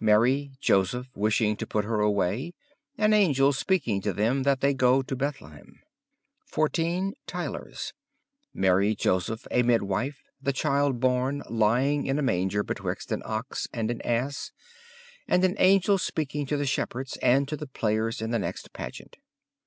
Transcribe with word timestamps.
Mary, 0.00 0.56
Joseph 0.58 1.08
wishing 1.14 1.54
to 1.54 1.66
put 1.66 1.84
her 1.84 2.00
away; 2.00 2.54
an 2.96 3.12
angel 3.12 3.52
speaking 3.52 4.00
to 4.00 4.14
them 4.14 4.42
that 4.42 4.62
they 4.62 4.72
go 4.72 5.02
to 5.02 5.14
Bethlehem. 5.14 5.82
14. 6.46 7.12
Tylers. 7.26 7.92
Mary, 8.54 8.94
Joseph, 8.94 9.46
a 9.50 9.62
midwife; 9.62 10.22
the 10.40 10.54
Child 10.54 10.98
born, 10.98 11.42
lying 11.50 12.06
in 12.06 12.18
a 12.18 12.22
manger 12.22 12.62
betwixt 12.62 13.12
an 13.12 13.20
ox 13.26 13.68
and 13.70 13.90
an 13.90 14.00
ass, 14.00 14.50
and 15.28 15.44
an 15.44 15.56
angel 15.58 15.98
speaking 15.98 16.46
to 16.46 16.56
the 16.56 16.64
shepherds, 16.64 17.18
and 17.18 17.46
to 17.48 17.56
the 17.58 17.66
players 17.66 18.22
in 18.22 18.30
the 18.30 18.38
next 18.38 18.72
pageant. 18.72 19.18